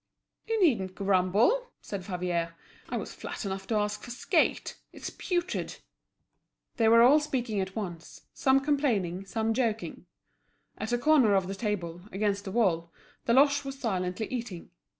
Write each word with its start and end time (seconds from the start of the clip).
"You 0.47 0.59
needn't 0.63 0.95
grumble!" 0.95 1.73
said 1.79 2.03
Favier. 2.03 2.55
"I 2.89 2.97
was 2.97 3.13
flat 3.13 3.45
enough 3.45 3.67
to 3.67 3.75
ask 3.75 4.01
for 4.01 4.09
skate. 4.09 4.75
It's 4.91 5.11
putrid." 5.11 5.77
They 6.77 6.87
were 6.89 7.03
all 7.03 7.19
speaking 7.19 7.59
at 7.59 7.75
once, 7.75 8.23
some 8.33 8.61
complaining, 8.61 9.25
some 9.27 9.53
joking. 9.53 10.07
At 10.75 10.91
a 10.91 10.97
corner 10.97 11.35
of 11.35 11.47
the 11.47 11.53
table, 11.53 12.01
against 12.11 12.45
the 12.45 12.51
wall, 12.51 12.91
Deloche 13.27 13.63
was 13.63 13.77
silently 13.77 14.25
eating. 14.31 14.71